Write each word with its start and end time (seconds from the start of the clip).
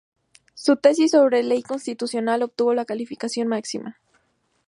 Su 0.55 0.77
tesis 0.77 1.11
sobre 1.11 1.43
Ley 1.43 1.61
Constitucional 1.61 2.41
obtuvo 2.41 2.73
la 2.73 2.85
calificación 2.85 3.47
máxima. 3.47 3.99